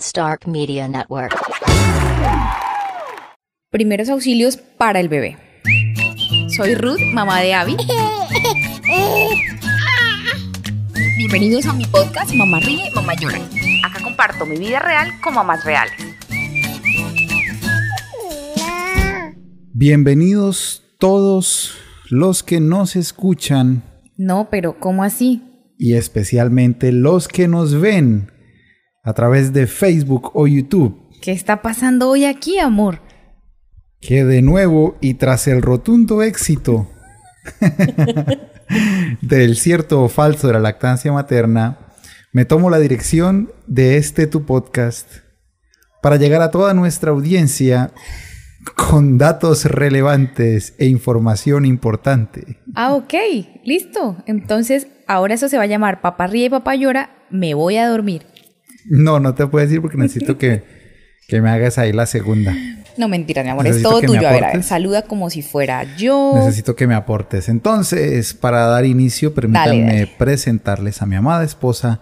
[0.00, 1.32] Stark Media Network.
[3.70, 5.36] Primeros auxilios para el bebé.
[6.56, 7.76] Soy Ruth, mamá de Abby.
[11.16, 13.38] Bienvenidos a mi podcast Mamá Ríe, Mamá Llora.
[13.84, 15.94] Acá comparto mi vida real con mamás reales.
[19.72, 21.76] Bienvenidos todos
[22.10, 23.84] los que nos escuchan
[24.16, 25.42] No, pero ¿cómo así?
[25.78, 28.31] y especialmente los que nos ven
[29.02, 33.00] a través de Facebook o YouTube, ¿Qué está pasando hoy aquí, amor?
[34.00, 36.88] que de nuevo y tras el rotundo éxito
[39.20, 41.78] del cierto o falso de la lactancia materna,
[42.32, 45.08] me tomo la dirección de este tu podcast
[46.02, 47.92] para llegar a toda nuestra audiencia
[48.76, 52.58] con datos relevantes e información importante.
[52.74, 53.14] Ah, ok,
[53.64, 54.16] listo.
[54.26, 57.88] Entonces, ahora eso se va a llamar Papá Ríe y Papá Llora, me voy a
[57.88, 58.26] dormir.
[58.86, 60.62] No, no te puedo decir porque necesito que,
[61.28, 62.54] que me hagas ahí la segunda.
[62.98, 64.18] No, mentira, mi amor, Necesito es todo tuyo.
[64.18, 64.66] A ver, a ver, aportes.
[64.66, 66.32] saluda como si fuera yo.
[66.34, 67.48] Necesito que me aportes.
[67.48, 70.06] Entonces, para dar inicio, permítanme Dale, dale.
[70.18, 72.00] presentarles a mi amada esposa,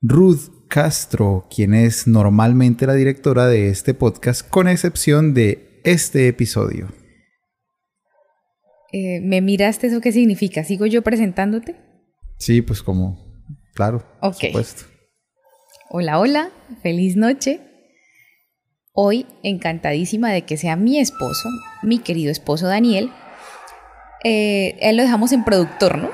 [0.00, 6.88] Ruth Castro, quien es normalmente la directora de este podcast, con excepción de este episodio.
[8.92, 10.64] Eh, ¿Me miraste eso qué significa?
[10.64, 11.76] ¿Sigo yo presentándote?
[12.38, 13.18] Sí, pues como,
[13.74, 14.36] claro, por Ok.
[14.46, 14.84] supuesto.
[15.90, 16.50] Hola, hola,
[16.82, 17.60] feliz noche.
[18.92, 21.48] Hoy encantadísima de que sea mi esposo,
[21.82, 23.10] mi querido esposo Daniel.
[24.24, 26.10] Eh, él lo dejamos en productor, ¿no?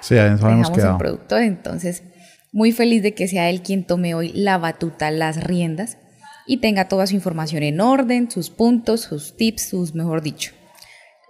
[0.00, 2.04] Sí, ya nos Lo dejamos en productor, entonces
[2.52, 5.98] muy feliz de que sea él quien tome hoy la batuta, las riendas
[6.46, 10.52] y tenga toda su información en orden, sus puntos, sus tips, sus, mejor dicho,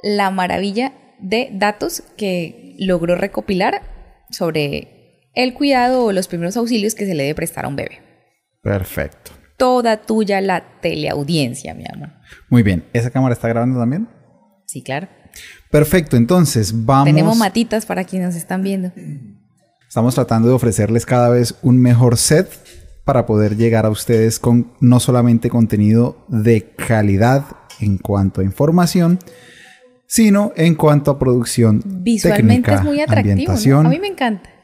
[0.03, 3.83] la maravilla de datos que logró recopilar
[4.31, 4.98] sobre
[5.39, 8.01] el cuidado o los primeros auxilios que se le debe prestar a un bebé.
[8.61, 9.31] Perfecto.
[9.57, 12.11] Toda tuya la teleaudiencia, mi amor.
[12.51, 12.85] Muy bien.
[12.93, 14.09] ¿Esa cámara está grabando también?
[14.67, 15.09] Sí, claro.
[15.71, 17.07] Perfecto, entonces vamos.
[17.07, 18.91] Tenemos matitas para quienes nos están viendo.
[19.87, 22.51] Estamos tratando de ofrecerles cada vez un mejor set
[23.05, 27.45] para poder llegar a ustedes con no solamente contenido de calidad
[27.79, 29.21] en cuanto a información,
[30.09, 33.83] sino en cuanto a producción Visualmente técnica, es muy atractivo.
[33.85, 33.89] ¿no?
[33.89, 34.58] A mí me encanta.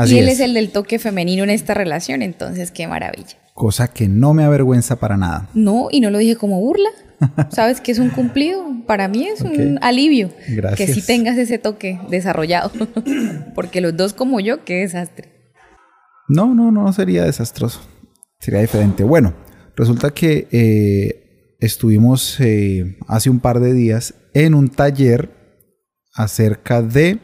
[0.00, 0.34] Así y él es.
[0.34, 0.40] es.
[0.40, 3.36] el del toque femenino en esta relación, entonces qué maravilla.
[3.52, 5.50] Cosa que no me avergüenza para nada.
[5.52, 6.88] No, y no lo dije como burla.
[7.50, 8.64] Sabes que es un cumplido.
[8.86, 10.88] Para mí es un alivio Gracias.
[10.88, 12.72] que sí tengas ese toque desarrollado.
[13.54, 15.28] Porque los dos como yo, qué desastre.
[16.28, 17.80] No, no, no sería desastroso.
[18.38, 19.04] Sería diferente.
[19.04, 19.34] Bueno,
[19.76, 25.30] resulta que eh, estuvimos eh, hace un par de días en un taller
[26.14, 27.18] acerca de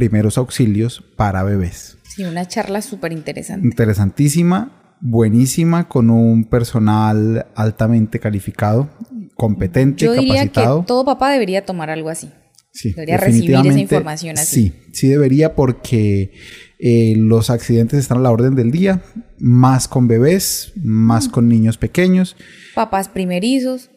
[0.00, 1.98] primeros auxilios para bebés.
[2.08, 3.66] Sí, una charla súper interesante.
[3.66, 8.88] Interesantísima, buenísima, con un personal altamente calificado,
[9.34, 10.80] competente, Yo diría capacitado.
[10.80, 12.30] que todo papá debería tomar algo así.
[12.72, 14.68] Sí, Debería recibir esa información así.
[14.68, 16.32] Sí, sí debería porque
[16.78, 19.02] eh, los accidentes están a la orden del día,
[19.38, 21.30] más con bebés, más Mm.
[21.30, 22.36] con niños pequeños.
[22.74, 23.90] Papás primerizos.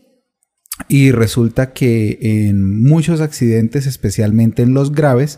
[0.90, 2.18] Y resulta que
[2.50, 5.38] en muchos accidentes, especialmente en los graves,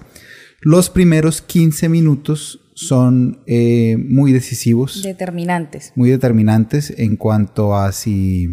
[0.65, 5.93] los primeros 15 minutos son eh, muy decisivos, Determinantes.
[5.95, 8.47] muy determinantes en cuanto a si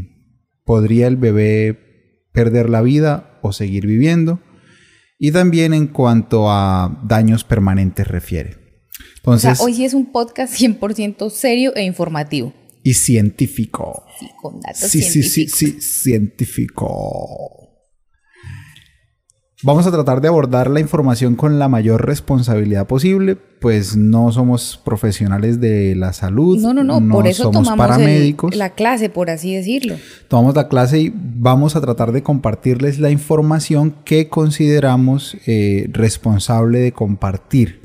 [0.64, 4.40] podría el bebé perder la vida o seguir viviendo.
[5.18, 8.56] Y también en cuanto a daños permanentes refiere.
[9.24, 12.52] O sea, Entonces, hoy sí es un podcast 100% serio e informativo.
[12.84, 14.04] y científico.
[14.20, 15.58] Sí, con datos Sí, sí, sí, científicos.
[15.58, 17.61] sí, científico.
[19.64, 24.80] Vamos a tratar de abordar la información con la mayor responsabilidad posible, pues no somos
[24.84, 28.56] profesionales de la salud, No, no, no, por eso somos tomamos el- paramédicos.
[28.56, 29.94] la clase, por así decirlo.
[30.26, 36.80] Tomamos la clase y vamos a tratar de compartirles la información que consideramos eh, responsable
[36.80, 37.82] de compartir.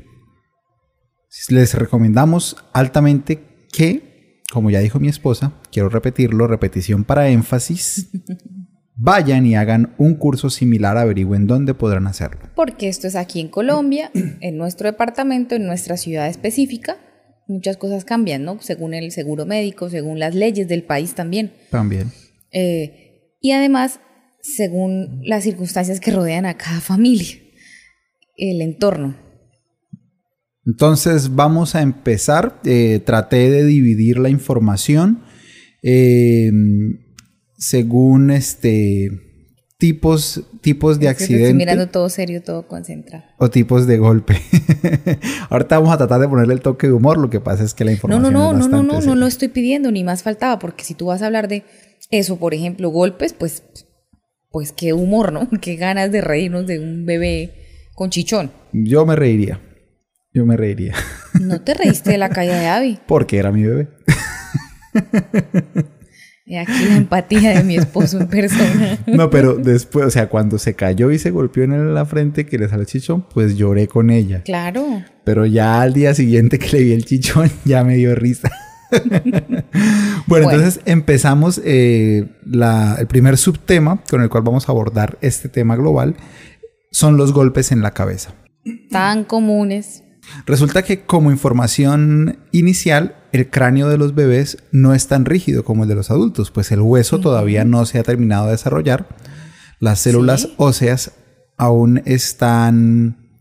[1.48, 8.08] Les recomendamos altamente que, como ya dijo mi esposa, quiero repetirlo, repetición para énfasis,
[8.98, 12.40] vayan y hagan un curso similar, averigüen dónde podrán hacerlo.
[12.54, 14.10] Porque esto es aquí en Colombia,
[14.40, 16.98] en nuestro departamento, en nuestra ciudad específica.
[17.46, 18.60] Muchas cosas cambian, ¿no?
[18.60, 21.52] Según el seguro médico, según las leyes del país también.
[21.70, 22.12] También.
[22.52, 24.00] Eh, y además,
[24.42, 27.38] según las circunstancias que rodean a cada familia,
[28.36, 29.16] el entorno.
[30.66, 32.60] Entonces vamos a empezar.
[32.64, 35.22] Eh, traté de dividir la información
[35.82, 36.50] eh,
[37.58, 39.10] según este
[39.78, 43.24] tipos, tipos de Es que te Estoy mirando todo serio, todo concentrado.
[43.38, 44.40] o tipos de golpe.
[45.50, 47.84] Ahorita vamos a tratar de ponerle el toque de humor, lo que pasa es que
[47.84, 49.14] la No, información no, no, es no, no, bastante no, no seria.
[49.16, 51.64] lo estoy pidiendo, ni más faltaba, porque si tú vas a hablar de
[52.10, 53.62] eso, por ejemplo, golpes, pues,
[54.50, 55.48] pues qué humor, ¿no?
[55.60, 57.54] Qué ganas de reírnos de un bebé
[57.94, 58.50] con chichón.
[58.72, 59.60] Yo me reiría.
[60.32, 60.94] Yo me reiría.
[61.40, 62.98] No te reíste de la caída de Abby.
[63.06, 63.88] Porque era mi bebé.
[66.50, 68.98] Y aquí la empatía de mi esposo en persona.
[69.06, 72.56] No, pero después, o sea, cuando se cayó y se golpeó en la frente que
[72.58, 74.42] le salió chichón, pues lloré con ella.
[74.44, 75.02] Claro.
[75.24, 78.50] Pero ya al día siguiente que le vi el chichón, ya me dio risa.
[78.90, 79.62] bueno,
[80.26, 80.50] Bueno.
[80.50, 85.76] entonces empezamos eh, la- el primer subtema con el cual vamos a abordar este tema
[85.76, 86.16] global.
[86.90, 88.34] Son los golpes en la cabeza.
[88.90, 90.02] Tan comunes.
[90.46, 95.82] Resulta que como información inicial, el cráneo de los bebés no es tan rígido como
[95.84, 99.06] el de los adultos, pues el hueso todavía no se ha terminado de desarrollar.
[99.80, 100.54] Las células Sí.
[100.56, 101.12] óseas
[101.56, 103.40] aún están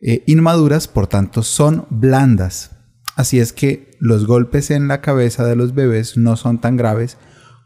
[0.00, 2.70] eh, inmaduras, por tanto son blandas.
[3.16, 7.16] Así es que los golpes en la cabeza de los bebés no son tan graves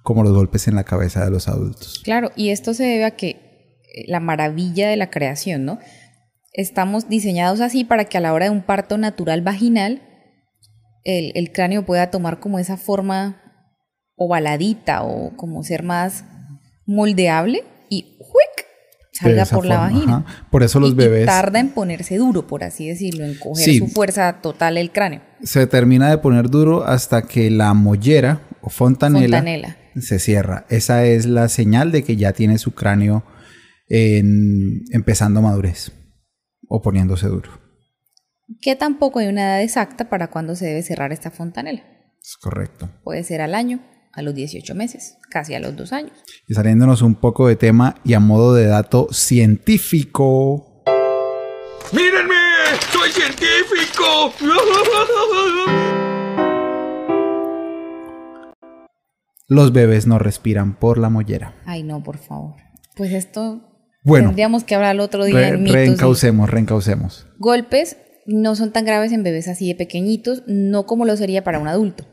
[0.02, 2.00] como los golpes en la cabeza de los adultos.
[2.04, 5.78] Claro, y esto se debe a que eh, la maravilla de la creación, ¿no?
[6.52, 10.02] Estamos diseñados así para que a la hora de un parto natural vaginal,
[11.04, 13.40] el, el cráneo pueda tomar como esa forma
[14.16, 16.24] ovaladita o como ser más
[16.86, 18.66] moldeable y ¡juic!
[19.12, 20.24] Salga por la vagina.
[20.26, 20.46] ajá.
[20.50, 21.26] Por eso los Y- y bebés...
[21.26, 23.78] tarda en ponerse duro, por así decirlo, en coger Sí.
[23.78, 25.20] su fuerza total el cráneo.
[25.42, 29.76] se termina de poner duro hasta que la mollera o fontanela, Fontanela.
[30.00, 30.64] se cierra.
[30.68, 33.24] Esa es la señal de que ya tiene su cráneo
[33.88, 35.92] en- empezando madurez
[36.68, 37.59] o poniéndose duro.
[38.60, 41.82] Que tampoco hay una edad exacta para cuando se debe cerrar esta fontanela.
[42.22, 42.90] Es correcto.
[43.04, 43.80] Puede ser al año,
[44.12, 46.12] a los 18 meses, casi a los dos años.
[46.48, 50.82] Y saliéndonos un poco de tema y a modo de dato científico,
[51.92, 52.34] ¡Mírenme!
[52.92, 54.32] ¡Soy científico!
[59.48, 61.54] los bebés no respiran por la mollera.
[61.66, 62.54] Ay, no, por favor.
[62.96, 63.60] Pues esto
[64.04, 64.28] Bueno.
[64.28, 65.72] tendríamos que hablar el otro día Re- en mitos.
[65.74, 67.26] y- reencaucemos, reencaucemos.
[67.38, 67.96] Golpes
[68.32, 71.68] no son tan graves en bebés así de pequeñitos, no como lo sería para un
[71.68, 72.06] adulto.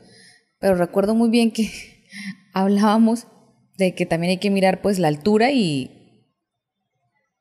[0.59, 1.69] Pero recuerdo muy bien que
[2.53, 3.27] hablábamos
[3.77, 5.91] de que también hay que mirar pues la altura y,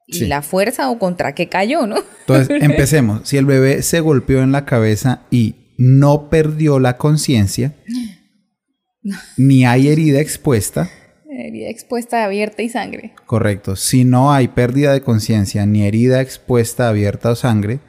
[0.06, 0.26] y Sí.
[0.26, 1.96] la fuerza o contra qué cayó, ¿no?
[2.20, 3.26] Entonces, empecemos.
[3.28, 7.74] Si el bebé se golpeó en la cabeza y no perdió la conciencia,
[9.36, 10.90] ni hay herida expuesta,
[11.38, 13.12] Herida expuesta, abierta y sangre.
[13.26, 13.76] correcto.
[13.76, 17.80] Si no hay pérdida de conciencia ni herida expuesta, abierta o sangre,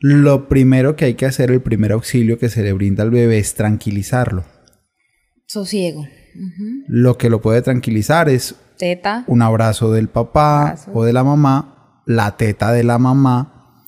[0.00, 3.38] lo primero que hay que hacer, el primer auxilio que se le brinda al bebé
[3.38, 4.44] es tranquilizarlo.
[5.46, 6.06] Sosiego.
[6.88, 9.24] Lo que lo puede tranquilizar es Teta.
[9.26, 10.90] un abrazo del papá Abrazo.
[10.94, 13.84] o de la mamá, la teta de la mamá.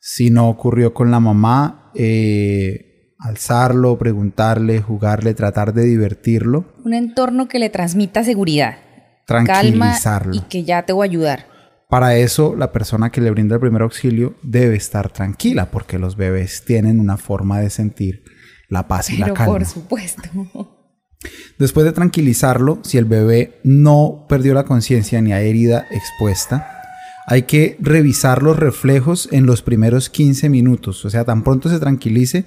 [0.00, 7.48] Si no ocurrió con la mamá, eh, alzarlo, preguntarle, jugarle, tratar de divertirlo, Un entorno
[7.48, 8.76] que le transmita seguridad.
[9.26, 10.34] Calma tranquilizarlo.
[10.34, 11.46] y que ya te voy a ayudar.
[11.94, 16.16] Para eso, la persona que le brinda el primer auxilio debe estar tranquila, porque los
[16.16, 18.24] bebés tienen una forma de sentir
[18.68, 19.52] la paz y Pero la calma.
[19.52, 20.22] por supuesto.
[21.56, 26.82] Después de tranquilizarlo, si el bebé no perdió la conciencia ni hay herida expuesta,
[27.28, 31.04] hay que revisar los reflejos en los primeros 15 minutos.
[31.04, 32.44] O sea, tan pronto se tranquilice,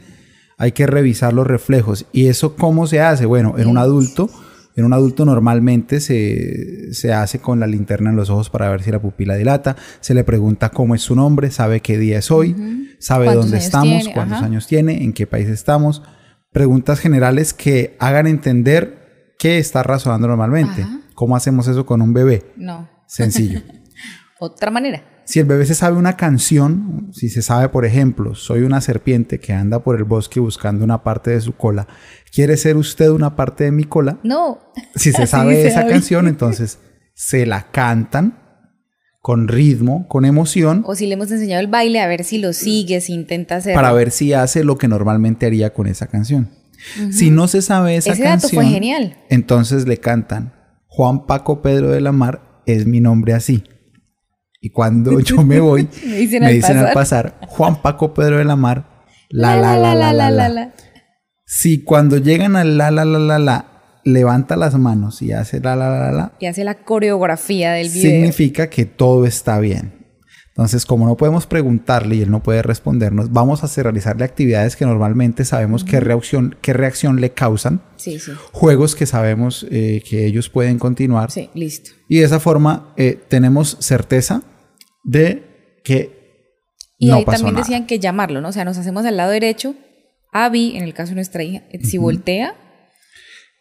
[0.57, 2.05] hay que revisar los reflejos.
[2.11, 3.25] ¿Y eso cómo se hace?
[3.25, 4.29] Bueno, en un adulto,
[4.77, 8.83] en un adulto normalmente se, se hace con la linterna en los ojos para ver
[8.83, 9.75] si la pupila dilata.
[10.01, 13.57] Se le pregunta cómo es su nombre, sabe qué día es hoy, sabe ¿Cuántos dónde
[13.57, 14.13] estamos, tiene?
[14.13, 14.45] cuántos Ajá.
[14.45, 16.03] años tiene, en qué país estamos.
[16.51, 20.83] Preguntas generales que hagan entender qué está razonando normalmente.
[20.83, 20.99] Ajá.
[21.15, 22.45] ¿Cómo hacemos eso con un bebé?
[22.55, 22.87] No.
[23.07, 23.61] Sencillo.
[24.39, 25.16] Otra manera.
[25.27, 29.39] Si el bebé se sabe una canción, si se sabe, por ejemplo, soy una serpiente
[29.41, 31.85] que anda por el bosque buscando una parte de su cola,
[32.33, 34.19] ¿quiere ser usted una parte de mi cola?
[34.23, 34.59] No.
[34.95, 36.79] Si se sabe esa canción, entonces
[37.13, 38.39] se la cantan
[39.21, 42.53] con ritmo, con emoción, O si le hemos enseñado el baile, a ver si lo
[42.53, 43.75] sigue, si intenta hacer.
[43.75, 46.49] para ver si hace lo que normalmente haría con esa canción.
[47.11, 49.17] Si no se sabe esa Ese dato canción, fue genial.
[49.29, 50.53] entonces le cantan
[50.87, 53.63] Juan Paco Pedro de la Mar es mi nombre así.
[54.59, 57.37] Y cuando yo me voy, Me dicen me al dicen al pasar.
[57.39, 60.49] pasar Juan Paco Pedro de la Mar, la la la la la la.
[60.49, 60.73] la.
[61.45, 63.65] Si cuando llegan al la la la la la
[64.03, 68.01] levanta las manos y hace la la la la, Y hace la coreografía del video.
[68.11, 69.96] significa que todo está bien.
[70.57, 74.85] Entonces, como no podemos preguntarle y él no puede respondernos, vamos a realizarle actividades que
[74.85, 78.31] normalmente sabemos qué, reacción, qué reacción le causan, Sí, sí.
[78.53, 81.29] juegos que sabemos eh, que ellos pueden continuar.
[81.29, 81.91] Sí, listo.
[82.09, 84.41] Y de esa forma eh, tenemos certeza
[85.03, 86.17] de que
[86.97, 87.63] Y no ahí pasó también nada.
[87.63, 88.49] decían que llamarlo, ¿no?
[88.49, 89.75] O sea, nos hacemos al lado derecho.
[90.33, 92.55] Abby, en el caso de nuestra hija, eh, si voltea,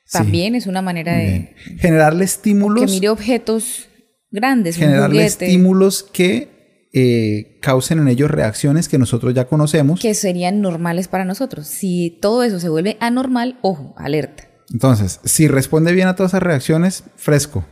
[0.07, 0.17] Sí.
[0.19, 1.55] también es una manera de.
[1.79, 3.89] Generarle que estímulos, mire objetos
[4.31, 6.56] grandes, generarle estímulos que
[6.99, 10.01] eh, causen en ellos reacciones que nosotros ya conocemos.
[10.01, 11.67] que serían normales para nosotros.
[11.67, 14.45] Si todo eso se vuelve anormal, ojo, alerta.
[14.73, 17.67] Entonces, si responde bien a todas esas reacciones, fresco.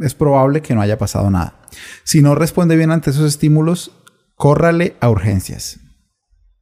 [0.00, 1.60] Es probable que no haya pasado nada.
[2.02, 3.92] Si no responde bien ante esos estímulos,
[4.34, 5.78] córrale a urgencias,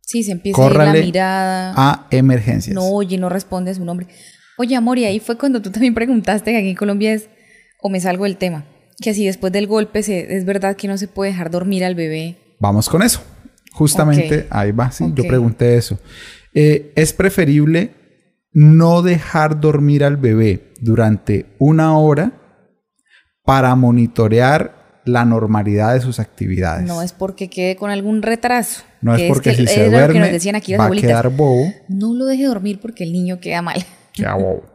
[0.04, 1.72] Sí, se empieza a ir la mirada.
[1.74, 2.74] a emergencias.
[2.74, 4.08] No oye, no responde a su nombre.
[4.58, 7.30] Oye, amor, y ahí fue cuando tú también preguntaste que aquí en Colombia es,
[7.80, 8.66] o me salgo del tema,
[9.00, 11.94] que así después del golpe se, es verdad que no se puede dejar dormir al
[11.94, 12.36] bebé.
[12.58, 13.20] Vamos con eso.
[13.72, 15.98] Justamente ahí va, sí, yo pregunté eso.
[16.54, 17.94] Eh, es preferible
[18.52, 22.32] no dejar dormir al bebé durante una hora
[23.44, 26.86] para monitorear la normalidad de sus actividades.
[26.86, 28.82] No es porque quede con algún retraso.
[29.00, 30.90] No es que porque que si se que duerme nos decían aquí las va a
[30.90, 31.72] quedar bobo.
[31.88, 33.84] No lo deje dormir porque el niño queda mal.
[34.12, 34.64] queda bobo.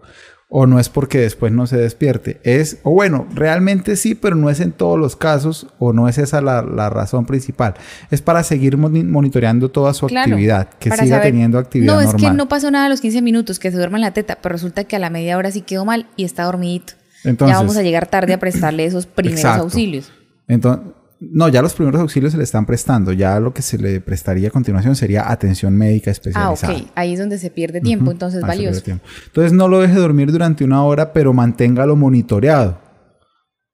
[0.49, 2.39] O no es porque después no se despierte.
[2.43, 6.17] Es, o bueno, realmente sí, pero no es en todos los casos, o no es
[6.17, 7.73] esa la, la razón principal.
[8.11, 12.01] Es para seguir moni- monitoreando toda su Claro, actividad, que siga saber- teniendo actividad No,
[12.01, 12.15] normal.
[12.23, 14.37] es que no pasó nada a los 15 minutos, que se duerma en la teta,
[14.41, 16.93] pero resulta que a la media hora sí quedó mal y está dormidito.
[17.25, 19.63] Entonces- ya vamos a llegar tarde a prestarle esos primeros Exacto.
[19.63, 20.13] auxilios.
[20.47, 23.11] Entonces, no, ya los primeros auxilios se le están prestando.
[23.11, 26.73] Ya lo que se le prestaría a continuación sería atención médica Ah, especializada.
[26.73, 26.87] ok.
[26.95, 28.81] Ahí es donde se pierde tiempo, entonces Ahí valioso.
[28.81, 29.03] tiempo.
[29.25, 32.79] Entonces no lo deje dormir durante una hora, pero manténgalo monitoreado.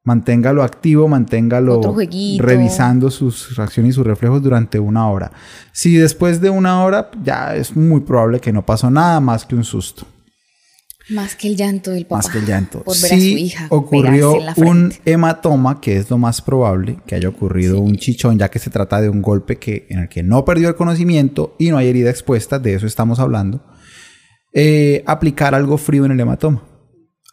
[0.05, 1.81] Manténgalo activo, manténgalo
[2.39, 5.31] revisando sus reacciones y sus reflejos durante una hora.
[5.71, 9.55] Si después de una hora, ya es muy probable que no pasó nada más que
[9.55, 10.05] un susto.
[11.09, 12.17] Más que el llanto del papá.
[12.17, 12.83] Más que el llanto.
[12.83, 13.67] Por ver a su hija.
[13.69, 18.39] ocurrió en la un hematoma, que es lo más probable que haya ocurrido un chichón,
[18.39, 21.55] ya que se trata de un golpe que, en el que no perdió el conocimiento
[21.59, 23.63] y no hay herida expuesta, de eso estamos hablando.
[24.53, 26.63] eh, aplicar algo frío en el hematoma.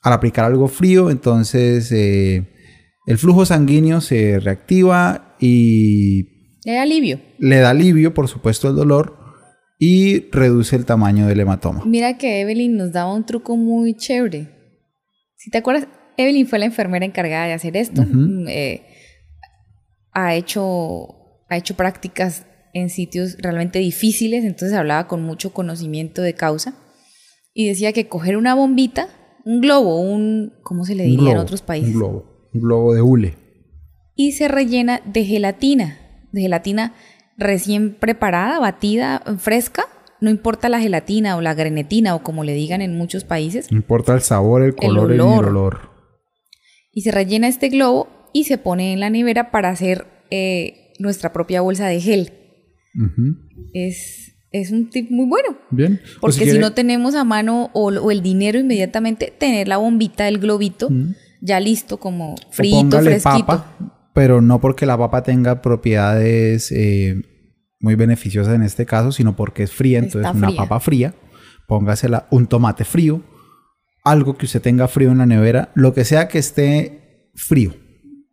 [0.02, 2.48] Al aplicar algo frío, entonces eh,
[3.06, 7.20] el flujo sanguíneo se reactiva y Le da alivio.
[7.38, 9.18] le da alivio, por supuesto, el dolor
[9.82, 11.82] y reduce el tamaño del hematoma.
[11.86, 14.50] Mira que Evelyn nos daba un truco muy chévere.
[15.36, 18.02] Si te acuerdas, Evelyn fue la enfermera encargada de hacer esto.
[18.02, 18.82] Mm, eh,
[20.12, 22.44] ha, hecho, ha hecho prácticas
[22.74, 26.74] en sitios realmente difíciles, entonces hablaba con mucho conocimiento de causa.
[27.54, 29.08] Y decía que coger una bombita,
[29.46, 31.94] un globo, un, ¿cómo se le diría en otros países?
[31.94, 33.34] Un globo, un globo de hule.
[34.14, 35.98] y se rellena de gelatina,
[36.32, 36.94] de gelatina
[37.40, 39.84] recién preparada, batida, fresca.
[40.20, 43.72] No importa la gelatina o la grenetina o como le digan en muchos países.
[43.72, 45.46] No importa el sabor, el color, el, olor.
[45.46, 45.90] olor.
[46.92, 51.32] Y se rellena este globo y se pone en la nevera para hacer eh, nuestra
[51.32, 52.32] propia bolsa de gel.
[53.72, 55.56] Es, es un tip muy bueno.
[55.70, 56.00] Bien.
[56.20, 60.24] Porque si, quiere- no tenemos a mano o, o el dinero inmediatamente, tener la bombita
[60.24, 60.88] del globito
[61.40, 63.46] ya listo como frito, fresquito.
[63.46, 67.22] papa, pero no porque la papa tenga propiedades eh,
[67.80, 70.58] muy beneficiosas en este caso, sino porque es fría, Está entonces una fría.
[70.62, 71.14] papa fría,
[71.66, 73.22] póngasela un tomate frío,
[74.04, 77.74] algo que usted tenga frío en la nevera, lo que sea que esté frío,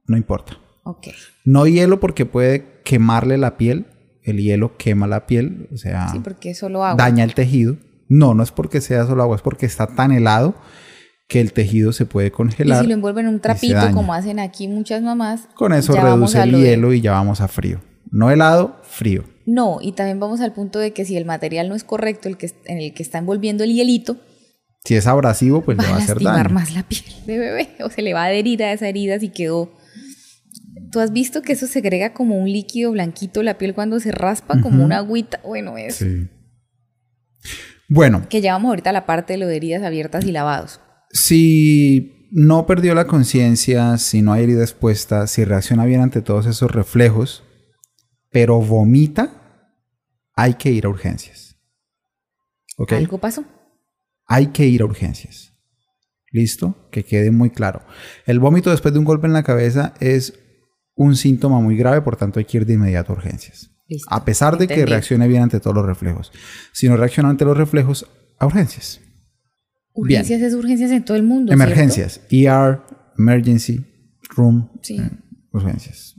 [0.07, 0.57] no importa.
[0.83, 1.07] Ok.
[1.45, 3.87] No hielo porque puede quemarle la piel,
[4.23, 7.01] el hielo quema la piel, o sea, Sí, porque es solo agua.
[7.01, 7.77] daña el tejido.
[8.09, 10.55] No, no es porque sea solo agua, es porque está tan helado
[11.27, 12.81] que el tejido se puede Y congelar.
[12.81, 16.55] si lo envuelven en un trapito, como hacen aquí muchas mamás, Con eso reduce el
[16.55, 17.81] hielo y ya vamos a frío.
[18.09, 19.25] No helado, frío.
[19.45, 22.37] No, y también vamos al punto de que si el material no es correcto, el
[22.37, 24.17] que, en el que está envolviendo el hielito,
[24.85, 26.49] Si es abrasivo, pues va le va a hacer daño.
[26.53, 29.29] más la piel de bebé o se le va a adherir a esa herida si
[29.29, 29.73] quedó.
[30.91, 34.61] ¿Tú has visto que eso segrega como un líquido blanquito la piel cuando se raspa,
[34.61, 35.41] como una agüita?
[35.43, 36.29] Bueno, es Sí.
[37.89, 40.79] Bueno, que ya vamos ahorita a la parte de lo de heridas abiertas y lavados.
[41.17, 46.45] Si no perdió la conciencia, si no hay herida expuesta, si reacciona bien ante todos
[46.45, 47.43] esos reflejos,
[48.29, 49.73] pero vomita,
[50.35, 51.57] hay que ir a urgencias.
[52.89, 53.43] ¿Algo pasó?
[54.27, 55.53] hay que ir a urgencias.
[56.31, 56.89] ¿Listo?
[56.91, 57.81] Que quede muy claro.
[58.25, 60.37] El vómito después de un golpe en la cabeza es
[60.93, 63.71] un síntoma muy grave, por tanto hay que ir de inmediato a urgencias.
[63.87, 64.13] Listo.
[64.13, 66.33] A pesar de que reaccione bien ante todos los reflejos.
[66.73, 68.05] Si no reacciona ante los reflejos,
[68.37, 68.99] a urgencias.
[69.97, 70.21] Bien.
[70.21, 71.51] Urgencias es urgencias en todo el mundo.
[71.53, 71.63] ¿cierto?
[71.63, 72.21] Emergencias.
[72.29, 72.81] ER,
[73.17, 73.85] emergency,
[74.35, 74.97] room, Sí.
[74.99, 75.09] eh,
[75.51, 76.15] urgencias.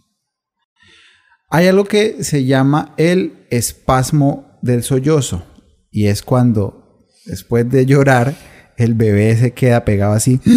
[1.50, 5.44] Hay algo que se llama el espasmo del sollozo
[5.90, 8.35] y es cuando después de llorar
[8.76, 10.40] el bebé se queda pegado así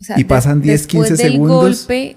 [0.00, 1.86] O sea, Y pasan 10, 15 después del segundos.
[1.86, 2.16] golpe,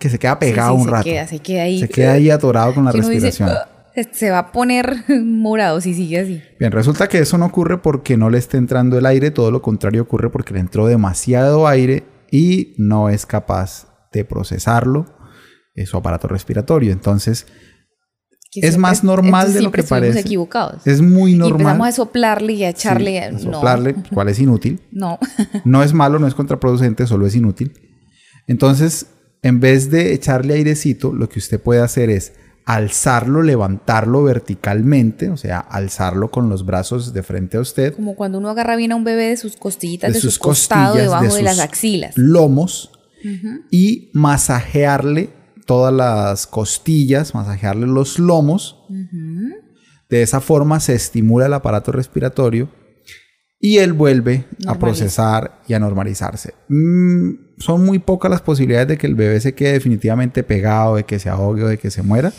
[0.00, 1.04] que se queda pegado sí, sí, un se rato.
[1.04, 1.80] queda, se queda ahí.
[1.80, 3.50] Se queda ahí atorado con la uno dice, respiración.
[3.50, 3.75] "Ah",
[4.12, 6.42] se- va a poner morado si sigue así.
[6.58, 9.62] Bien, resulta que eso no ocurre porque no le esté entrando el aire, todo lo
[9.62, 15.06] contrario ocurre porque le entró demasiado aire y no es capaz de procesarlo
[15.74, 16.92] en su aparato respiratorio.
[16.92, 17.46] Entonces,
[18.52, 20.20] Es siempre- más normal de lo que parece.
[20.20, 20.86] equivocados.
[20.86, 21.92] es muy Y empezamos a normal.
[21.92, 23.10] soplarle y a echarle.
[23.10, 24.80] sí, a- no, soplarle, cual es inútil.
[24.90, 25.18] No.
[25.64, 27.72] No es malo, no es contraproducente, solo es inútil.
[28.46, 29.08] Entonces,
[29.42, 32.32] en vez de echarle airecito, lo que usted puede hacer es
[32.66, 38.38] alzarlo, levantarlo verticalmente, o sea, alzarlo con los brazos de frente a usted, Como cuando
[38.38, 41.32] uno agarra bien a un bebé de sus costillitas, de de, sus costado, costillas, debajo
[41.32, 42.18] de de, las sus axilas.
[42.18, 42.90] lomos
[43.70, 45.30] y masajearle
[45.64, 48.84] todas las costillas, masajearle los lomos.
[50.08, 52.68] De esa forma se estimula el aparato respiratorio
[53.60, 56.54] y él vuelve a procesar y a normalizarse.
[56.68, 61.04] Mm, son muy pocas las posibilidades de que el bebé se quede definitivamente pegado, de
[61.04, 62.32] que se ahogue o de que se muera,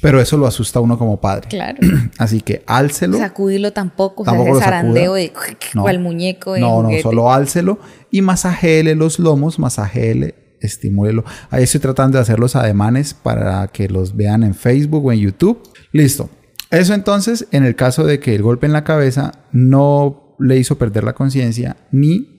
[0.00, 1.48] pero eso lo asusta a uno como padre.
[1.50, 1.78] Claro.
[2.18, 3.18] Así que álcelo.
[3.18, 5.32] Sacudirlo tampoco, Tampoco o sea, ese zarandeo de
[5.74, 5.82] No.
[5.82, 7.02] cual muñeco de No, no, juguete.
[7.02, 7.78] solo álcelo
[8.10, 11.24] y masajele los lomos, masajele, estimúlelo.
[11.50, 15.18] Ahí estoy tratando de hacer los ademanes para que los vean en Facebook o en
[15.20, 15.60] YouTube.
[15.92, 16.30] Listo.
[16.70, 20.78] Eso entonces, en el caso de que el golpe en la cabeza no le hizo
[20.78, 22.38] perder la conciencia ni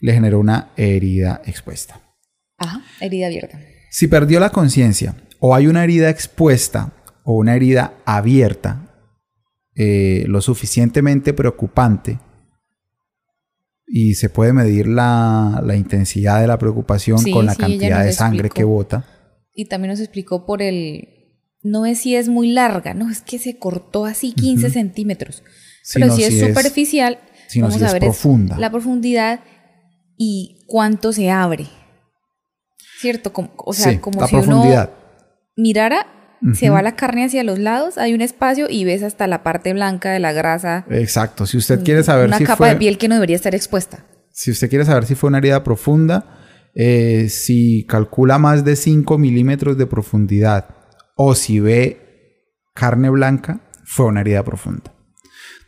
[0.00, 2.00] le generó una herida expuesta.
[2.58, 3.60] Ajá, herida abierta.
[3.90, 6.92] Si perdió la conciencia o hay una herida expuesta
[7.24, 8.86] o una herida abierta,
[9.74, 12.18] eh, lo suficientemente preocupante
[13.86, 18.04] y se puede medir la, la intensidad de la preocupación Sí, con la sí, cantidad
[18.04, 18.54] de sangre explicó.
[18.54, 19.04] que bota.
[19.52, 21.08] Y también nos explicó por el...
[21.62, 25.42] No es si es muy larga, no, es que se cortó así 15 centímetros.
[25.94, 27.18] Pero si es es- superficial,
[27.48, 28.56] sino vamos si a es ver profunda.
[28.58, 29.40] la profundidad
[30.16, 31.66] y cuánto se abre.
[33.00, 33.32] ¿Cierto?
[33.32, 34.62] Como- o sea, Sí, como si uno
[35.56, 36.06] mirara,
[36.54, 39.72] se va la carne hacia los lados, hay un espacio y ves hasta la parte
[39.74, 40.86] blanca de la grasa.
[40.90, 41.46] Exacto.
[41.46, 44.04] Si usted quiere saber una si capa fue, de piel que no debería estar expuesta.
[44.32, 46.38] si usted quiere saber si fue una herida profunda,
[46.74, 50.66] eh, si calcula más de 5 milímetros de profundidad
[51.16, 52.00] o si ve
[52.74, 54.94] carne blanca, fue una herida profunda.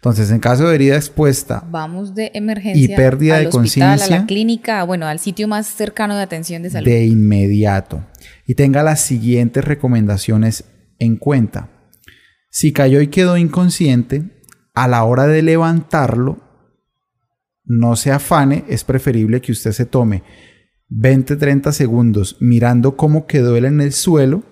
[0.02, 3.92] Entonces, en caso de herida expuesta, Vamos de emergencia Y pérdida al de hospital, a
[3.92, 4.18] conciencia.
[4.18, 6.84] la clínica, bueno, al sitio más cercano de atención de salud.
[6.84, 8.04] de inmediato.
[8.44, 10.64] Y tenga las siguientes recomendaciones
[10.98, 11.70] en cuenta.
[12.50, 14.24] Si cayó y quedó inconsciente,
[14.74, 16.42] a la hora de levantarlo,
[17.64, 20.24] no se afane, es preferible que usted se tome
[20.90, 24.42] 20-30 segundos mirando cómo quedó él en el suelo,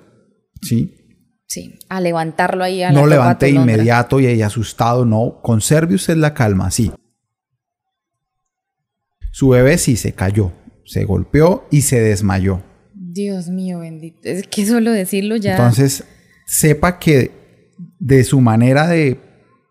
[0.62, 0.99] ¿sí?
[1.50, 3.48] Sí, a levantarlo ahí a la No de tolondra.
[3.74, 5.40] inmediato y ahí asustado, no.
[5.42, 6.92] Conserve usted la calma, sí.
[9.32, 10.52] Su bebé sí se cayó,
[10.84, 12.62] se golpeó y se desmayó.
[12.94, 14.20] Dios mío, bendito.
[14.22, 15.56] Es que solo decirlo ya.
[15.56, 16.04] Entonces,
[16.46, 19.18] sepa que de su manera de,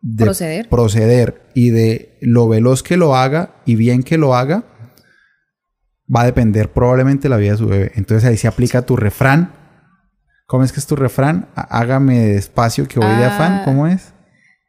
[0.02, 0.68] de Proceder.
[0.68, 4.66] proceder y de lo veloz que lo haga y bien que lo haga,
[6.14, 7.92] va a depender probablemente la vida de su bebé.
[7.96, 9.54] Entonces ahí se aplica tu refrán.
[10.50, 11.48] ¿Cómo es que es tu refrán?
[11.56, 13.36] Há- Hágame despacio que voy de Ah.
[13.36, 13.62] afán.
[13.66, 14.14] ¿Cómo es?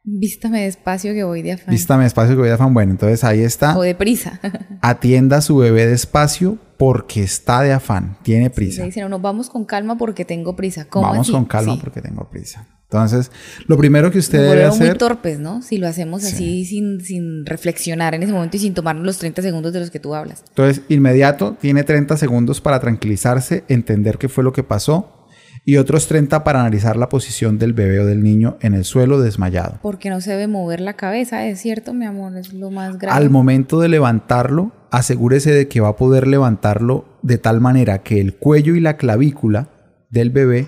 [0.03, 1.71] Vístame despacio que voy de afán.
[1.73, 2.73] Vístame despacio que voy de afán.
[2.73, 3.75] Bueno, entonces ahí está.
[3.75, 4.39] O de prisa.
[4.81, 8.17] Atienda a su bebé despacio porque está de afán.
[8.21, 8.81] Tiene prisa.
[8.81, 10.85] Le dicen, no, vamos con calma porque tengo prisa.
[10.85, 11.31] ¿Cómo Vamos así?
[11.31, 11.79] con calma Sí.
[11.81, 12.67] porque tengo prisa.
[12.83, 13.31] Entonces,
[13.67, 14.97] lo primero que usted Nos debe volvemos muy hacer...
[14.99, 15.61] torpes, ¿no?
[15.63, 19.41] Si lo hacemos así sin, sin reflexionar en ese momento y sin tomarnos los 30
[19.41, 20.43] segundos de los que tú hablas.
[20.49, 25.20] Entonces, inmediato, tiene 30 segundos para tranquilizarse, entender qué fue lo que pasó
[25.63, 29.21] y otros 30 para analizar la posición del bebé o del niño en el suelo
[29.21, 29.79] desmayado.
[29.81, 33.15] Porque no se debe mover la cabeza, es cierto, mi amor, es lo más grave.
[33.17, 38.19] Al momento de levantarlo, asegúrese de que va a poder levantarlo de tal manera que
[38.19, 39.69] el cuello y la clavícula
[40.09, 40.67] del bebé,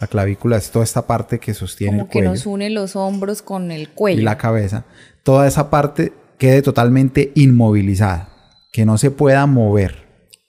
[0.00, 2.96] la clavícula es toda esta parte que sostiene Como el que cuello nos une los
[2.96, 4.20] hombros con el cuello.
[4.20, 4.84] y la cabeza,
[5.22, 8.28] toda esa parte quede totalmente inmovilizada,
[8.72, 10.05] que no se pueda mover.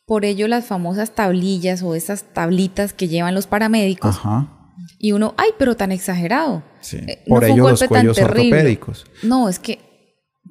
[0.07, 4.15] Por ello las famosas tablillas o esas tablitas que llevan los paramédicos.
[4.15, 4.53] Ajá.
[4.99, 6.63] Y uno, ay, pero tan exagerado.
[6.79, 6.97] Sí.
[7.05, 9.05] Eh, no Por fue un ello los golpe tan cuellos ortopédicos.
[9.23, 9.79] No, es que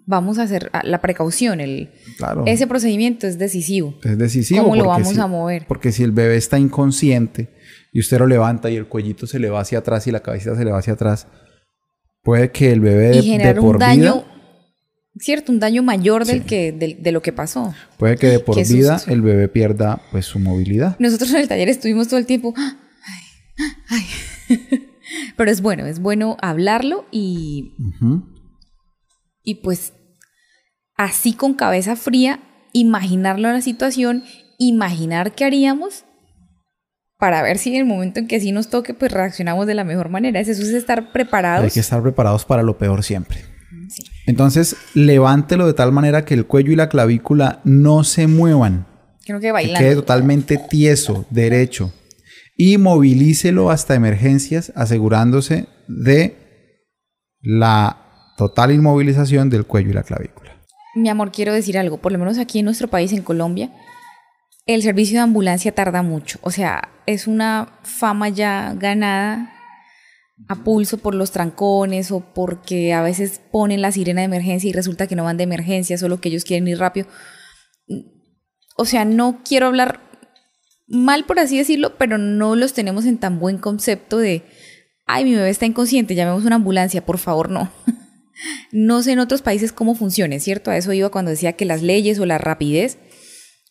[0.07, 1.61] vamos a hacer ah, la precaución.
[1.61, 2.45] El, Claro.
[2.47, 3.95] Ese procedimiento es decisivo.
[4.05, 4.63] es decisivo.
[4.65, 5.65] ¿Cómo lo vamos si- a mover?
[5.67, 7.49] Porque si el bebé está inconsciente
[7.95, 10.55] y usted lo levanta y el cuellito se le va hacia atrás y la cabecita
[10.55, 11.29] se le va hacia atrás,
[12.23, 14.36] puede que el bebé de, Y generar de por un daño vida
[15.19, 17.75] cierto, un daño mayor del que, del- de lo que pasó.
[17.99, 19.13] Puede que de por vida susto.
[19.13, 20.97] el bebé pierda pues su movilidad.
[20.99, 22.55] Nosotros en el taller estuvimos todo el tiempo.
[22.57, 23.23] "Ay,
[23.89, 24.05] ay".
[25.37, 27.73] Pero es bueno, es bueno hablarlo y,
[29.43, 29.93] y pues
[30.97, 32.41] así con cabeza fría,
[32.73, 34.25] imaginarlo en la situación,
[34.59, 36.05] imaginar qué haríamos
[37.19, 39.85] para ver si en el momento en que sí nos toque, pues reaccionamos de la
[39.85, 40.41] mejor manera.
[40.41, 41.65] Eso es estar preparados.
[41.65, 43.39] Hay que estar preparados para lo peor siempre.
[43.89, 44.03] Sí.
[44.27, 48.87] Entonces, levántelo de tal manera que el cuello y la clavícula no se muevan.
[49.25, 49.81] Creo que que bailando.
[49.81, 51.93] quede totalmente tieso, derecho.
[52.57, 56.37] Y movilícelo hasta emergencias, asegurándose de
[57.41, 60.63] la total inmovilización del cuello y la clavícula.
[60.95, 61.99] Mi amor, quiero decir algo.
[61.99, 63.71] Por lo menos aquí en nuestro país, en Colombia,
[64.67, 66.39] el servicio de ambulancia tarda mucho.
[66.43, 69.56] O sea, es una fama ya ganada
[70.49, 74.73] a pulso por los trancones o porque a veces ponen la sirena de emergencia y
[74.73, 77.07] resulta que no van de emergencia, solo que ellos quieren ir rápido.
[78.77, 80.01] O sea, no quiero hablar
[80.87, 84.45] mal, por así decirlo, pero no los tenemos en tan buen concepto de,
[85.07, 87.71] ay, mi bebé está inconsciente, llamemos una ambulancia, por favor, no.
[88.71, 90.71] No sé en otros países cómo funcione, ¿cierto?
[90.71, 92.99] A eso iba cuando decía que las leyes o la rapidez,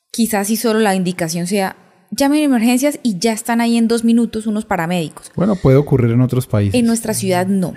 [0.09, 4.03] quizás si solo la indicación sea, llamen a emergencias y ya están ahí en dos
[4.03, 5.31] minutos unos paramédicos.
[5.35, 6.79] Bueno, puede ocurrir en otros países.
[6.79, 7.75] En nuestra ciudad no.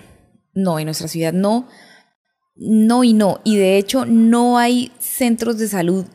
[0.54, 1.68] No, en nuestra ciudad no.
[2.56, 3.40] No y no.
[3.44, 6.06] Y de hecho no hay centros de salud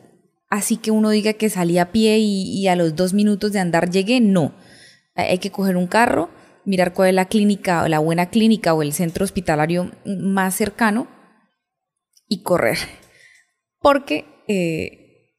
[0.54, 3.60] así que uno diga que salí a pie y, y a los dos minutos de
[3.60, 4.22] andar llegué.
[4.22, 4.54] No.
[5.16, 6.30] Hay que coger un carro,
[6.64, 11.08] mirar cuál es la clínica o la buena clínica o el centro hospitalario más cercano
[12.28, 12.78] y correr.
[13.80, 15.32] Porque eh,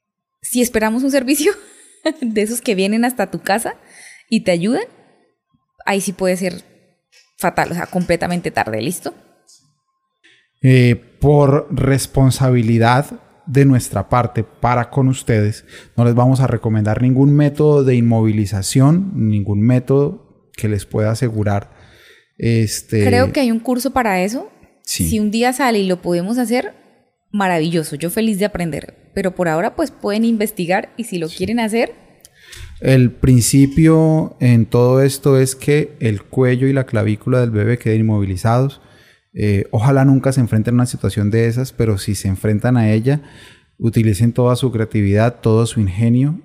[0.43, 1.53] si esperamos un servicio
[2.21, 3.75] de esos que vienen hasta tu casa
[4.29, 4.85] y te ayudan,
[5.85, 6.63] ahí sí puede ser
[7.39, 9.15] fatal, o sea, completamente tarde, ¿listo?
[10.63, 17.35] Eh, por responsabilidad de nuestra parte para con ustedes, no les vamos a recomendar ningún
[17.35, 21.71] método de inmovilización, ningún método que les pueda asegurar
[22.39, 24.51] este Creo que hay un curso para eso.
[24.83, 25.09] Sí.
[25.09, 26.75] Si un día sale y lo podemos hacer,
[27.35, 29.11] maravilloso, yo feliz de aprender.
[29.13, 31.93] Pero por ahora pues pueden investigar y si lo quieren hacer,
[32.81, 38.01] El principio en todo esto es que el cuello y la clavícula del bebé queden
[38.01, 38.81] inmovilizados.
[39.33, 42.93] Eh, ojalá nunca se enfrenten a una situación de esas, pero si se enfrentan a
[42.93, 43.23] ella,
[43.79, 46.41] utilicen toda su creatividad, todo su ingenio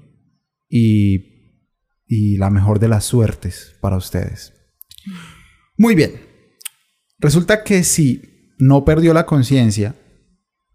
[0.70, 1.66] y,
[2.08, 4.54] y la mejor de las suertes para ustedes.
[5.78, 6.14] Muy bien.
[7.20, 9.96] Resulta que si no perdió la conciencia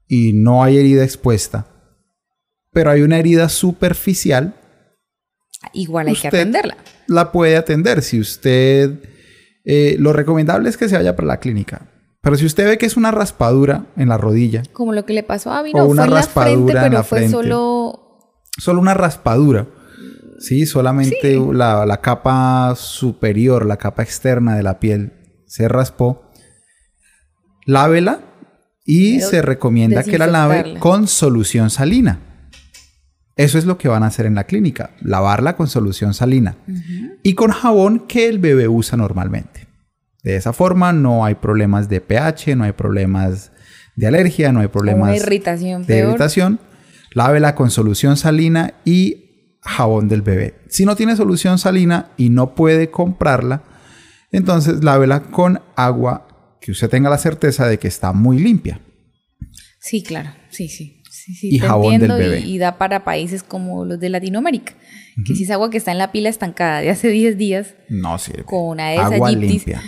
[0.09, 1.67] y no hay herida expuesta,
[2.73, 4.55] pero hay una herida superficial,
[5.73, 6.77] igual hay que atenderla.
[7.09, 8.03] la puede atender.
[8.03, 8.91] Si usted,
[9.65, 11.91] eh, lo recomendable es que se vaya para la clínica.
[12.21, 15.23] Pero si usted ve que es una raspadura en la rodilla, Como lo que le
[15.23, 17.33] pasó a Abby, O una fue en la raspadura frente, en pero la fue frente.
[17.33, 18.01] solo...
[18.59, 19.67] solo una raspadura,
[20.39, 25.13] sí, solamente La, la capa superior, la capa externa de la piel
[25.47, 26.31] se raspó,
[27.67, 28.21] lávela
[28.85, 32.21] y se recomienda que la lave con solución salina.
[33.37, 36.57] Eso es lo que van a hacer en la clínica, lavarla con solución salina
[37.23, 39.67] y con jabón que el bebé usa normalmente.
[40.23, 43.51] De esa forma no hay problemas de pH, no hay problemas
[43.97, 46.09] de alergia, no hay problemas Una irritación de peor.
[46.11, 46.61] irritación.
[47.13, 50.55] Lávela con solución salina y jabón del bebé.
[50.69, 53.63] Si no tiene solución salina y no puede comprarla,
[54.31, 56.27] entonces lávela con agua
[56.65, 58.81] que usted tenga la certeza de que está muy limpia.
[59.81, 61.03] Sí, claro, sí, sí.
[61.11, 62.41] sí, sí, Y te jabón del y- bebé.
[62.41, 64.73] Y, da para países como los de Latinoamérica,
[65.27, 68.17] que si es agua que está en la pila estancada de hace 10 días, No
[68.19, 68.45] sirve.
[68.45, 69.83] Con a esa agua limpia.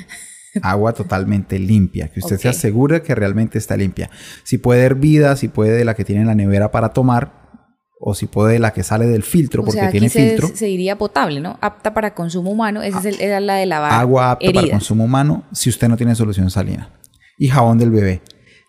[0.62, 4.10] Agua totalmente limpia, que usted se asegure que realmente está limpia.
[4.42, 7.45] Si puede hervida, si puede de la que tiene en la nevera para tomar,
[7.98, 10.48] o si puede de la que sale del filtro o porque sea, tiene se, filtro.
[10.54, 11.58] se diría potable, ¿no?
[11.62, 15.04] Apta para consumo humano, esa es el- era la de lavar agua apta para consumo
[15.04, 16.90] humano si usted no tiene solución salina.
[17.38, 18.22] Y jabón del bebé.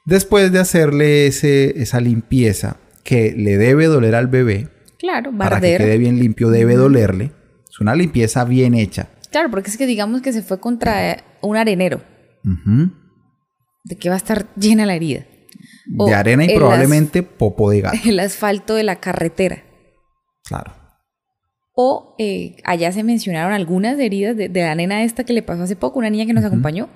[0.05, 5.77] Después de hacerle ese, esa limpieza que le debe doler al bebé, Claro, para que
[5.77, 7.31] quede bien limpio, debe dolerle.
[7.69, 9.09] Es una limpieza bien hecha.
[9.31, 12.01] Claro, porque es que digamos que se fue contra un arenero,
[13.83, 15.25] de que va a estar llena la herida.
[15.89, 17.97] De arena y probablemente popo de gato.
[18.05, 19.63] El asfalto de la carretera.
[20.43, 20.73] Claro.
[21.73, 25.63] O eh, allá se mencionaron algunas heridas de, de la nena esta que le pasó
[25.63, 26.89] hace poco, una niña que nos acompañó,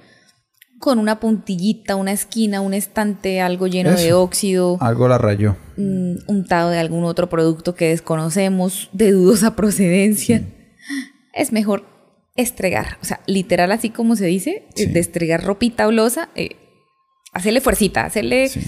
[0.80, 5.56] con una puntillita, una esquina, un estante, algo lleno de óxido, Algo la rayó.
[5.78, 10.42] mm, untado de algún otro producto que desconocemos, de dudosa procedencia.
[11.34, 11.86] Es mejor
[12.36, 14.86] estregar, o sea, literal así como se dice, eh, Sí.
[14.88, 16.56] de estregar ropita o losa, eh,
[17.32, 18.62] hacerle fuercita, hacerle Sí.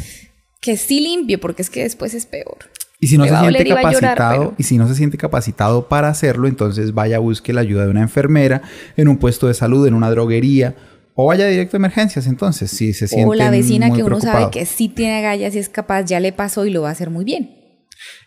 [0.62, 2.58] que sí limpie, porque es que después es peor.
[3.00, 5.18] Y si no Me se siente doler llorar, capacitado, pero- y si no se siente
[5.18, 8.62] capacitado para hacerlo, entonces vaya a busque la ayuda de una enfermera
[8.96, 10.76] en un puesto de salud, en una droguería,
[11.16, 12.28] o vaya directo a emergencias.
[12.28, 15.60] Entonces, si se siente O la vecina que uno sabe que sí tiene agallas y
[15.60, 17.52] es capaz, ya le pasó y lo va a hacer muy bien.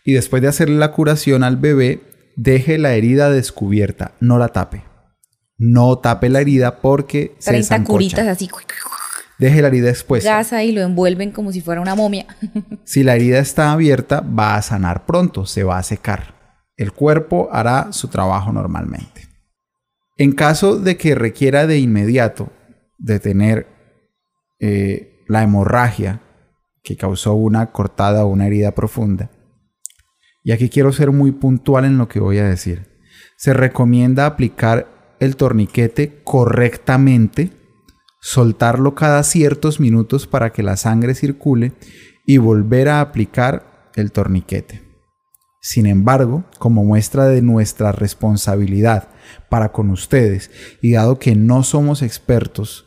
[0.05, 2.03] Y después de hacerle la curación al bebé,
[2.37, 4.83] deje la herida descubierta, no la tape.
[5.59, 7.92] No tape la herida porque se 30 desancocha.
[7.92, 8.46] curitas así,
[9.38, 10.37] Deje la herida expuesta.
[10.37, 12.27] gasa y lo envuelven como si fuera una momia.
[12.85, 16.35] Si la herida está abierta, va a sanar pronto, se va a secar.
[16.77, 19.29] El cuerpo hará su trabajo normalmente.
[20.16, 22.51] En caso de que requiera de inmediato
[22.96, 23.66] detener
[24.61, 26.22] eh, la hemorragia
[26.83, 29.31] que causó una cortada o una herida profunda,
[30.44, 32.87] y aquí quiero ser muy puntual en lo que voy a decir,
[33.37, 37.51] se recomienda aplicar el torniquete correctamente,
[38.27, 41.75] soltarlo cada ciertos minutos para que la sangre circule
[42.27, 44.83] y volver a aplicar el torniquete.
[45.61, 49.11] Sin embargo, como muestra de nuestra responsabilidad
[49.49, 50.51] para con ustedes
[50.83, 52.87] y dado que no somos expertos,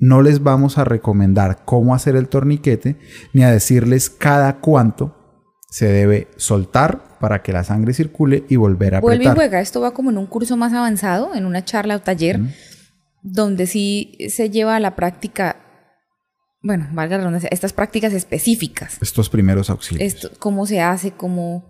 [0.00, 2.98] no les vamos a recomendar cómo hacer el torniquete
[3.32, 5.16] ni a decirles cada cuánto
[5.70, 9.36] se debe soltar para que la sangre circule y volver a Vuelve y apretar.
[9.36, 9.60] juega.
[9.60, 12.40] Esto va como en un curso más avanzado, en una charla o taller,
[13.22, 15.56] donde sí se lleva a la práctica,
[16.62, 18.98] bueno, valga la redundancia, estas prácticas específicas.
[19.00, 20.02] Estos primeros auxilios.
[20.02, 21.64] Esto, cómo se hace, cómo...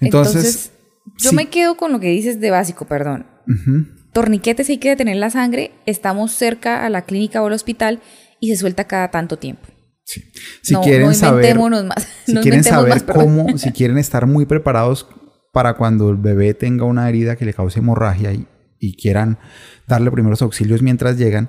[0.00, 0.72] Entonces,
[1.18, 1.36] yo sí.
[1.36, 3.26] me quedo con lo que dices de básico, perdón.
[3.46, 3.86] Ujú.
[4.12, 8.00] Torniquetes hay que detener la sangre, estamos cerca a la clínica o al hospital
[8.40, 9.66] y se suelta cada tanto tiempo.
[10.04, 10.22] Sí.
[10.62, 12.06] Si no, quieren no saber, inventémonos más.
[12.24, 15.08] si no quieren saber más, cómo, si quieren estar muy preparados
[15.52, 18.46] para cuando el bebé tenga una herida que le cause hemorragia y,
[18.80, 19.38] y quieran
[19.86, 21.48] darle primeros auxilios mientras llegan,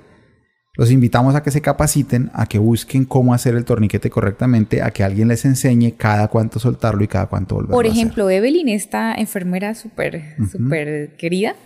[0.76, 4.92] los invitamos a que se capaciten, a que busquen cómo hacer el torniquete correctamente, a
[4.92, 7.98] que alguien les enseñe cada cuánto soltarlo y cada cuánto volverlo Por a hacer.
[8.00, 11.56] ejemplo, Evelyn, esta enfermera súper, súper querida,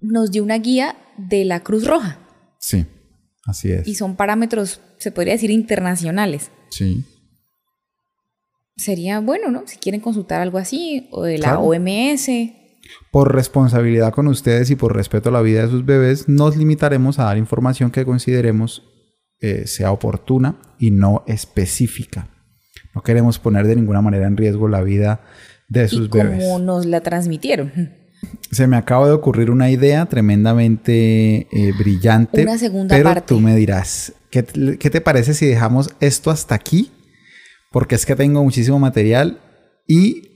[0.00, 2.18] nos dio una guía de la Cruz Roja
[2.58, 2.86] Sí,
[3.46, 3.86] así es.
[3.88, 6.50] y son parámetros, se podría decir, internacionales.
[6.70, 7.04] Sí.
[8.76, 9.66] Sería bueno, ¿no?
[9.66, 11.60] Si quieren consultar algo así, o de la Claro.
[11.62, 12.28] OMS.
[13.10, 17.18] Por responsabilidad con ustedes y por respeto a la vida de sus bebés, nos limitaremos
[17.18, 18.82] a dar información que consideremos
[19.40, 22.28] eh, sea oportuna y no específica.
[22.94, 25.20] No queremos poner de ninguna manera en riesgo la vida
[25.68, 26.60] de sus y como bebés.
[26.60, 27.72] nos la transmitieron.
[28.50, 32.42] Se me acaba de ocurrir una idea tremendamente eh, brillante.
[32.42, 33.34] Una segunda pero parte.
[33.34, 34.44] tú me dirás, ¿qué,
[34.78, 36.92] qué te parece si dejamos esto hasta aquí?
[37.72, 39.40] Porque es que tengo muchísimo material
[39.88, 40.31] y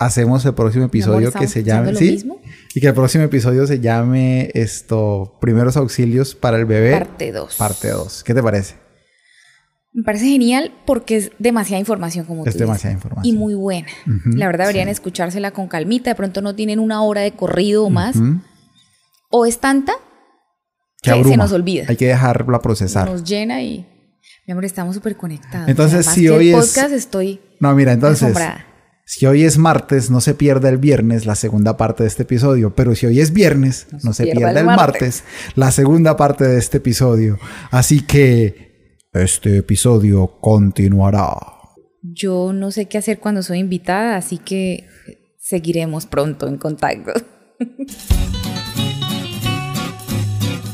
[0.00, 1.94] hacemos el próximo episodio que ¿estamos se llame...
[1.94, 2.10] ¿sí?
[2.10, 2.40] mismo?
[2.74, 6.92] Y que el próximo episodio se llame esto, Primeros Auxilios para el Bebé.
[6.92, 7.56] Parte 2.
[7.56, 8.24] Parte 2.
[8.24, 8.74] ¿Qué te parece?
[9.92, 13.04] Me parece genial porque es demasiada información, como Es tú demasiada dices.
[13.04, 13.34] información.
[13.34, 13.88] Y muy buena.
[14.36, 14.92] La verdad, deberían sí.
[14.92, 16.10] escuchársela con calmita.
[16.10, 18.16] De pronto no tienen una hora de corrido o más.
[19.30, 19.92] O es tanta
[21.02, 21.84] Que que se nos olvida.
[21.88, 23.10] Hay que dejarla procesar.
[23.10, 23.86] Nos llena y.
[24.46, 25.68] Mi amor, estamos súper conectados.
[25.68, 28.66] Entonces, si hoy el es- podcast estoy No, mira, entonces, asombrada.
[29.10, 32.76] Si hoy es martes, no se pierda el viernes la segunda parte de este episodio.
[32.76, 35.24] Pero si hoy es viernes, no, se pierda, el martes.
[35.56, 37.36] la segunda parte de este episodio.
[37.72, 41.34] Así que este episodio continuará.
[42.02, 44.86] Yo no sé qué hacer cuando soy invitada, así que
[45.40, 47.10] seguiremos pronto en contacto.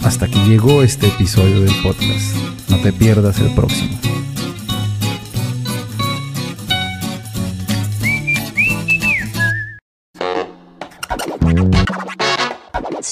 [0.04, 2.36] Hasta aquí llegó este episodio del podcast.
[2.68, 3.98] No te pierdas el próximo.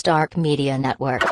[0.04, 1.22] Stark Media Network.